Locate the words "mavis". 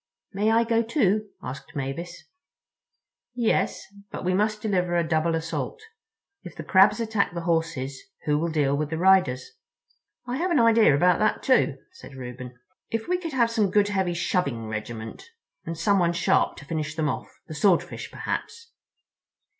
1.75-2.23